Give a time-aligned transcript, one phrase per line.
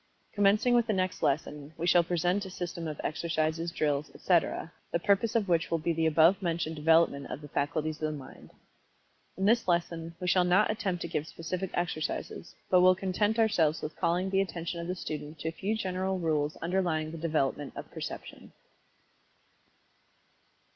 [0.33, 4.97] Commencing with the next lesson, we shall present a system of exercises, drills, etc., the
[4.97, 8.49] purpose of which will be the above mentioned development of the faculties of the Mind.
[9.37, 13.83] In this lesson we shall not attempt to give specific exercises, but will content ourselves
[13.83, 17.73] with calling the attention of the student to a few general rules underlying the development
[17.75, 18.53] of Perception.